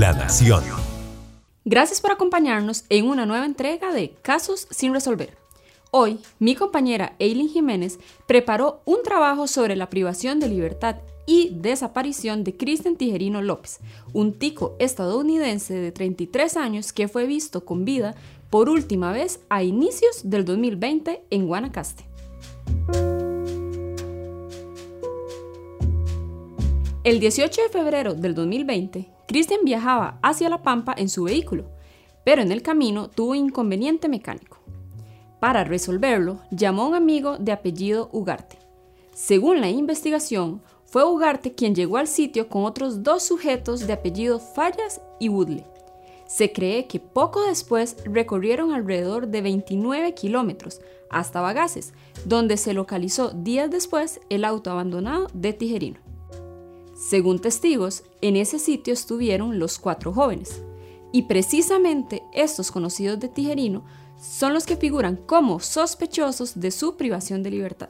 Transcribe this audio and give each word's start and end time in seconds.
La 0.00 0.14
Nación. 0.14 0.64
Gracias 1.66 2.00
por 2.00 2.10
acompañarnos 2.10 2.86
en 2.88 3.06
una 3.06 3.26
nueva 3.26 3.44
entrega 3.44 3.92
de 3.92 4.14
Casos 4.22 4.66
sin 4.70 4.94
resolver. 4.94 5.36
Hoy, 5.90 6.20
mi 6.38 6.54
compañera 6.54 7.16
Eileen 7.18 7.50
Jiménez 7.50 7.98
preparó 8.26 8.80
un 8.86 9.02
trabajo 9.02 9.46
sobre 9.46 9.76
la 9.76 9.90
privación 9.90 10.40
de 10.40 10.48
libertad 10.48 10.96
y 11.26 11.50
desaparición 11.52 12.44
de 12.44 12.56
Cristian 12.56 12.96
Tijerino 12.96 13.42
López, 13.42 13.80
un 14.14 14.32
tico 14.38 14.74
estadounidense 14.78 15.74
de 15.74 15.92
33 15.92 16.56
años 16.56 16.94
que 16.94 17.06
fue 17.06 17.26
visto 17.26 17.66
con 17.66 17.84
vida 17.84 18.14
por 18.48 18.70
última 18.70 19.12
vez 19.12 19.40
a 19.50 19.64
inicios 19.64 20.22
del 20.24 20.46
2020 20.46 21.24
en 21.28 21.46
Guanacaste. 21.46 22.06
El 27.04 27.20
18 27.20 27.62
de 27.62 27.68
febrero 27.68 28.14
del 28.14 28.34
2020, 28.34 29.19
Cristian 29.30 29.60
viajaba 29.62 30.18
hacia 30.24 30.48
La 30.48 30.64
Pampa 30.64 30.92
en 30.98 31.08
su 31.08 31.22
vehículo, 31.22 31.70
pero 32.24 32.42
en 32.42 32.50
el 32.50 32.62
camino 32.62 33.08
tuvo 33.08 33.30
un 33.30 33.36
inconveniente 33.36 34.08
mecánico. 34.08 34.58
Para 35.38 35.62
resolverlo, 35.62 36.40
llamó 36.50 36.82
a 36.82 36.88
un 36.88 36.94
amigo 36.96 37.38
de 37.38 37.52
apellido 37.52 38.10
Ugarte. 38.10 38.58
Según 39.14 39.60
la 39.60 39.68
investigación, 39.68 40.62
fue 40.84 41.04
Ugarte 41.04 41.54
quien 41.54 41.76
llegó 41.76 41.98
al 41.98 42.08
sitio 42.08 42.48
con 42.48 42.64
otros 42.64 43.04
dos 43.04 43.22
sujetos 43.22 43.86
de 43.86 43.92
apellido 43.92 44.40
Fallas 44.40 45.00
y 45.20 45.28
Woodley. 45.28 45.64
Se 46.26 46.50
cree 46.52 46.88
que 46.88 46.98
poco 46.98 47.46
después 47.46 47.98
recorrieron 48.04 48.72
alrededor 48.72 49.28
de 49.28 49.42
29 49.42 50.12
kilómetros 50.14 50.80
hasta 51.08 51.40
Bagaces, 51.40 51.92
donde 52.24 52.56
se 52.56 52.74
localizó 52.74 53.30
días 53.30 53.70
después 53.70 54.20
el 54.28 54.44
auto 54.44 54.72
abandonado 54.72 55.28
de 55.34 55.52
Tijerino. 55.52 56.09
Según 57.00 57.38
testigos, 57.38 58.04
en 58.20 58.36
ese 58.36 58.58
sitio 58.58 58.92
estuvieron 58.92 59.58
los 59.58 59.78
cuatro 59.78 60.12
jóvenes, 60.12 60.62
y 61.12 61.22
precisamente 61.22 62.22
estos 62.34 62.70
conocidos 62.70 63.18
de 63.18 63.28
Tijerino 63.28 63.86
son 64.20 64.52
los 64.52 64.66
que 64.66 64.76
figuran 64.76 65.16
como 65.16 65.60
sospechosos 65.60 66.60
de 66.60 66.70
su 66.70 66.98
privación 66.98 67.42
de 67.42 67.50
libertad. 67.50 67.88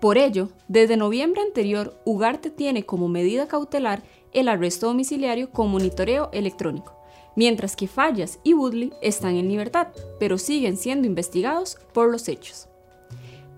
Por 0.00 0.16
ello, 0.16 0.48
desde 0.66 0.96
noviembre 0.96 1.42
anterior, 1.42 2.00
Ugarte 2.06 2.48
tiene 2.48 2.86
como 2.86 3.08
medida 3.08 3.46
cautelar 3.46 4.02
el 4.32 4.48
arresto 4.48 4.86
domiciliario 4.86 5.50
con 5.50 5.68
monitoreo 5.68 6.30
electrónico, 6.32 6.96
mientras 7.36 7.76
que 7.76 7.86
Fallas 7.86 8.38
y 8.44 8.54
Woodley 8.54 8.94
están 9.02 9.36
en 9.36 9.48
libertad, 9.48 9.88
pero 10.18 10.38
siguen 10.38 10.78
siendo 10.78 11.06
investigados 11.06 11.76
por 11.92 12.10
los 12.10 12.28
hechos. 12.28 12.69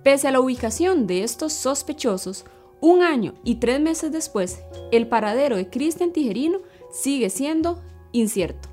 Pese 0.03 0.27
a 0.27 0.33
la 0.33 0.41
ubicación 0.41 1.07
de 1.07 1.23
estos 1.23 1.53
sospechosos, 1.53 2.45
un 2.81 3.03
año 3.03 3.35
y 3.45 3.57
tres 3.57 3.81
meses 3.81 4.11
después, 4.11 4.61
el 4.91 5.07
paradero 5.07 5.57
de 5.57 5.71
Cristian 5.71 6.11
Tijerino 6.11 6.59
sigue 6.91 7.31
siendo 7.31 7.81
incierto. 8.11 8.69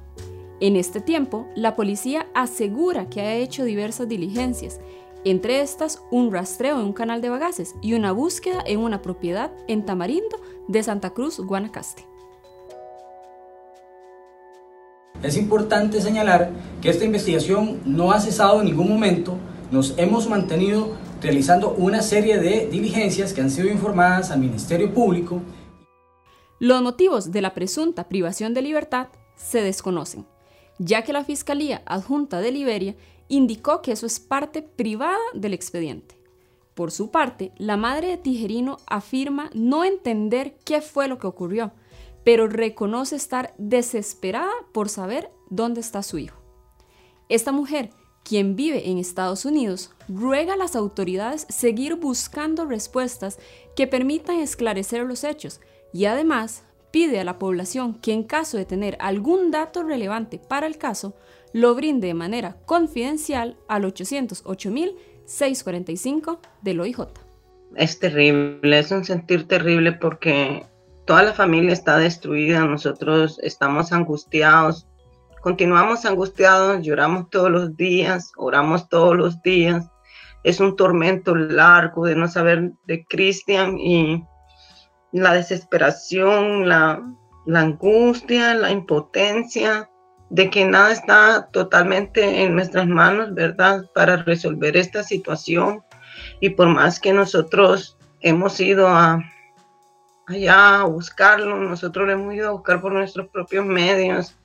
En 0.60 0.76
este 0.76 1.02
tiempo, 1.02 1.46
la 1.56 1.76
policía 1.76 2.26
asegura 2.34 3.10
que 3.10 3.22
ha 3.22 3.36
hecho 3.36 3.64
diversas 3.64 4.10
diligencias, 4.10 4.80
entre 5.24 5.62
estas 5.62 6.02
un 6.10 6.32
rastreo 6.32 6.80
en 6.80 6.88
un 6.88 6.94
canal 6.94 7.22
de 7.22 7.30
bagaces 7.30 7.76
y 7.82 7.94
una 7.94 8.12
búsqueda 8.12 8.64
en 8.66 8.80
una 8.80 9.04
propiedad 9.04 9.52
en 9.68 9.86
Tamarindo 9.86 10.38
de 10.68 10.82
Santa 10.82 11.12
Cruz, 11.12 11.40
Guanacaste. 11.40 12.06
Es 15.22 15.38
importante 15.38 16.02
señalar 16.02 16.52
que 16.82 16.90
esta 16.90 17.06
investigación 17.06 17.82
no 17.86 18.12
ha 18.12 18.20
cesado 18.20 18.62
en 18.62 18.66
ningún 18.68 18.90
momento, 18.90 19.36
nos 19.70 19.94
hemos 19.98 20.28
mantenido 20.28 20.96
realizando 21.22 21.72
una 21.72 22.02
serie 22.02 22.38
de 22.38 22.68
diligencias 22.68 23.34
que 23.34 23.42
han 23.42 23.52
sido 23.52 23.70
informadas 23.70 24.32
al 24.32 24.40
Ministerio 24.40 24.94
Público. 24.94 25.42
Los 26.60 26.82
motivos 26.82 27.32
de 27.32 27.42
la 27.42 27.54
presunta 27.54 28.10
privación 28.10 28.54
de 28.54 28.62
libertad 28.62 29.08
se 29.36 29.62
desconocen, 29.62 30.26
ya 30.78 31.04
que 31.04 31.14
la 31.14 31.24
Fiscalía 31.24 31.82
Adjunta 31.86 32.40
de 32.42 32.52
Liberia 32.52 32.96
indicó 33.28 33.82
que 33.82 33.92
eso 33.92 34.06
es 34.06 34.20
parte 34.20 34.62
privada 34.62 35.18
del 35.34 35.54
expediente. 35.54 36.16
Por 36.74 36.92
su 36.92 37.12
parte, 37.12 37.52
la 37.58 37.78
madre 37.78 38.08
de 38.08 38.18
Tijerino 38.18 38.78
afirma 38.88 39.50
no 39.54 39.84
entender 39.84 40.56
qué 40.66 40.82
fue 40.82 41.08
lo 41.08 41.20
que 41.20 41.28
ocurrió, 41.28 41.72
pero 42.24 42.48
reconoce 42.48 43.16
estar 43.16 43.54
desesperada 43.58 44.52
por 44.72 44.90
saber 44.90 45.30
dónde 45.50 45.82
está 45.82 46.04
su 46.04 46.18
hijo. 46.18 46.38
Esta 47.28 47.52
mujer 47.52 47.92
quien 48.30 48.56
vive 48.56 48.90
en 48.92 49.00
Estados 49.00 49.44
Unidos, 49.44 49.90
ruega 50.08 50.54
a 50.54 50.58
las 50.58 50.76
autoridades 50.76 51.48
seguir 51.50 51.96
buscando 51.96 52.68
respuestas 52.68 53.40
que 53.76 53.88
permitan 53.88 54.40
esclarecer 54.40 55.04
los 55.04 55.24
hechos 55.24 55.62
y 55.94 56.06
además 56.06 56.64
pide 56.92 57.20
a 57.20 57.24
la 57.24 57.40
población 57.40 57.96
que 57.96 58.14
en 58.14 58.22
caso 58.22 58.58
de 58.58 58.66
tener 58.66 58.98
algún 59.00 59.50
dato 59.50 59.82
relevante 59.82 60.38
para 60.38 60.68
el 60.68 60.78
caso, 60.78 61.16
lo 61.54 61.74
brinde 61.74 62.10
de 62.10 62.14
manera 62.14 62.58
confidencial 62.68 63.58
al 63.68 63.86
808.645 63.86 66.38
del 66.62 66.82
OIJ. 66.82 67.00
Es 67.78 67.98
terrible, 67.98 68.78
es 68.78 68.92
un 68.92 69.06
sentir 69.06 69.48
terrible 69.48 69.94
porque 69.94 70.68
toda 71.06 71.24
la 71.24 71.34
familia 71.34 71.74
está 71.74 71.98
destruida, 71.98 72.64
nosotros 72.64 73.40
estamos 73.42 73.92
angustiados, 73.92 74.86
Continuamos 75.42 76.06
angustiados, 76.06 76.82
lloramos 76.82 77.30
todos 77.30 77.50
los 77.50 77.78
días, 77.78 78.34
oramos 78.36 78.90
todos 78.90 79.16
los 79.16 79.42
días. 79.42 79.90
Es 80.44 80.60
un 80.60 80.76
tormento 80.76 81.34
largo 81.34 82.06
de 82.06 82.16
no 82.16 82.28
saber 82.28 82.74
de 82.88 83.06
Cristian 83.06 83.78
y 83.78 84.22
la 85.14 85.34
desesperación, 85.34 86.68
la, 86.68 87.02
angustia, 87.56 88.54
la 88.54 88.70
impotencia 88.70 89.90
de 90.30 90.50
que 90.50 90.66
nada 90.66 90.92
está 90.92 91.50
totalmente 91.52 92.44
en 92.44 92.56
nuestras 92.56 92.88
manos, 92.88 93.34
¿verdad? 93.34 93.86
Para 93.96 94.18
resolver 94.18 94.76
esta 94.76 95.04
situación. 95.04 95.82
Y 96.42 96.50
por 96.50 96.68
más 96.68 97.00
que 97.00 97.14
nosotros 97.14 97.98
hemos 98.20 98.60
ido 98.60 98.90
a, 98.90 99.24
allá 100.28 100.82
a 100.82 100.84
buscarlo, 100.84 101.56
nosotros 101.56 102.08
lo 102.08 102.12
hemos 102.12 102.34
ido 102.34 102.50
a 102.50 102.54
buscar 102.54 102.82
por 102.82 102.92
nuestros 102.92 103.30
propios 103.30 103.66
medios 103.66 104.36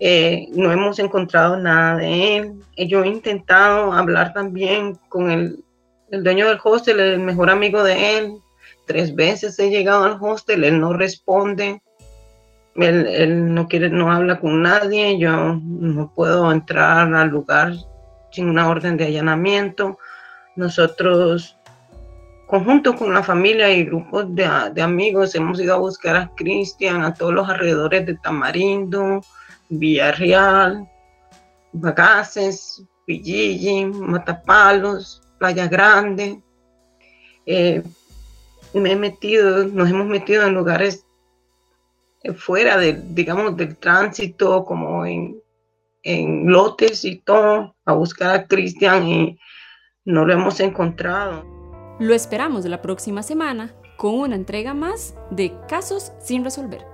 eh, 0.00 0.48
no 0.52 0.72
hemos 0.72 0.98
encontrado 0.98 1.56
nada 1.56 1.96
de 1.96 2.36
él. 2.36 2.52
Eh, 2.76 2.86
yo 2.86 3.04
he 3.04 3.08
intentado 3.08 3.92
hablar 3.92 4.32
también 4.32 4.98
con 5.08 5.30
el, 5.30 5.64
dueño 6.10 6.48
del 6.48 6.58
hostel, 6.62 7.00
el 7.00 7.20
mejor 7.20 7.50
amigo 7.50 7.82
de 7.82 8.18
él. 8.18 8.32
Tres 8.86 9.14
veces 9.14 9.58
he 9.58 9.70
llegado 9.70 10.04
al 10.04 10.18
hostel, 10.20 10.64
él 10.64 10.80
no 10.80 10.92
responde. 10.92 11.80
Él, 12.76 13.54
no 13.54 13.68
quiere, 13.68 13.88
no 13.88 14.12
habla 14.12 14.40
con 14.40 14.62
nadie. 14.62 15.18
Yo 15.18 15.60
no 15.62 16.12
puedo 16.14 16.50
entrar 16.50 17.14
al 17.14 17.28
lugar 17.28 17.72
sin 18.32 18.48
una 18.48 18.68
orden 18.68 18.96
de 18.96 19.06
allanamiento. 19.06 19.96
Nosotros, 20.56 21.56
conjunto 22.48 22.96
con 22.96 23.14
la 23.14 23.22
familia 23.22 23.70
y 23.70 23.84
grupos 23.84 24.34
de, 24.34 24.48
de 24.74 24.82
amigos, 24.82 25.34
hemos 25.36 25.60
ido 25.60 25.74
a 25.74 25.78
buscar 25.78 26.16
a 26.16 26.30
Cristian, 26.36 27.02
a 27.02 27.14
todos 27.14 27.32
los 27.32 27.48
alrededores 27.48 28.06
de 28.06 28.16
Tamarindo, 28.16 29.20
Villarreal, 29.68 30.88
Bagaces, 31.72 32.84
Villigi, 33.06 33.84
Matapalos, 33.86 35.22
Playa 35.38 35.66
Grande. 35.66 36.40
Eh, 37.46 37.82
me 38.72 38.92
he 38.92 38.96
metido, 38.96 39.64
nos 39.64 39.88
hemos 39.88 40.06
metido 40.06 40.44
en 40.44 40.54
lugares 40.54 41.06
eh, 42.22 42.32
fuera 42.32 42.76
de, 42.76 43.00
digamos, 43.10 43.56
del 43.56 43.76
tránsito, 43.76 44.64
como 44.64 45.04
en, 45.06 45.40
en 46.02 46.50
lotes 46.50 47.04
y 47.04 47.16
todo, 47.20 47.76
a 47.84 47.92
buscar 47.92 48.34
a 48.34 48.46
Cristian 48.46 49.06
y 49.06 49.38
no 50.04 50.24
lo 50.24 50.32
hemos 50.32 50.60
encontrado. 50.60 51.44
Lo 52.00 52.14
esperamos 52.14 52.64
la 52.64 52.82
próxima 52.82 53.22
semana 53.22 53.74
con 53.96 54.14
una 54.14 54.34
entrega 54.34 54.74
más 54.74 55.14
de 55.30 55.52
Casos 55.68 56.12
sin 56.20 56.44
resolver. 56.44 56.93